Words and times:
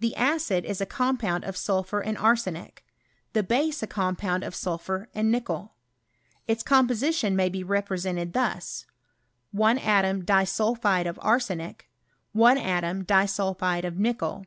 Tlie 0.00 0.12
acid 0.16 0.64
is 0.64 0.80
a 0.80 0.86
compound 0.86 1.42
of 1.44 1.56
sulphur 1.56 1.98
and 1.98 2.16
arsenic, 2.16 2.86
the 3.32 3.42
base 3.42 3.82
a* 3.82 3.88
compound 3.88 4.44
of 4.44 4.54
sulphur 4.54 5.08
and 5.16 5.32
nickel. 5.32 5.74
Its 6.46 6.62
com 6.62 6.86
position 6.86 7.34
may 7.34 7.48
be.represented 7.48 8.34
thus: 8.34 8.86
I 9.52 9.72
atom 9.78 10.24
disulphide 10.24 11.08
of 11.08 11.18
arsenic 11.20 11.90
I 12.40 12.56
atom, 12.56 13.02
disulphide 13.04 13.84
of 13.84 13.98
nickel. 13.98 14.46